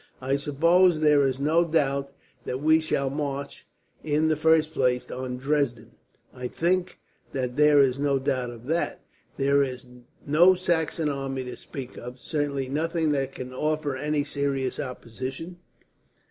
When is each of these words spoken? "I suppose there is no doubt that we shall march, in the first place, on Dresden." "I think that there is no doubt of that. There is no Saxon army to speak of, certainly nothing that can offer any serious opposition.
"I 0.19 0.35
suppose 0.35 0.99
there 0.99 1.27
is 1.27 1.39
no 1.39 1.63
doubt 1.63 2.11
that 2.45 2.59
we 2.59 2.79
shall 2.79 3.11
march, 3.11 3.67
in 4.03 4.29
the 4.29 4.35
first 4.35 4.73
place, 4.73 5.11
on 5.11 5.37
Dresden." 5.37 5.91
"I 6.33 6.47
think 6.47 6.97
that 7.33 7.55
there 7.55 7.79
is 7.81 7.99
no 7.99 8.17
doubt 8.17 8.49
of 8.49 8.65
that. 8.65 9.01
There 9.37 9.61
is 9.61 9.85
no 10.25 10.55
Saxon 10.55 11.07
army 11.07 11.43
to 11.43 11.55
speak 11.55 11.97
of, 11.97 12.17
certainly 12.17 12.67
nothing 12.67 13.11
that 13.11 13.33
can 13.35 13.53
offer 13.53 13.95
any 13.95 14.23
serious 14.23 14.79
opposition. 14.79 15.57